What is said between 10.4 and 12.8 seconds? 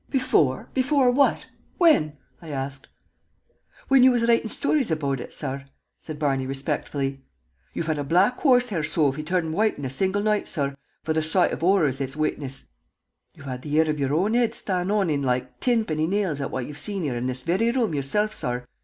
sorr, for the soight of horror ut's witnessed.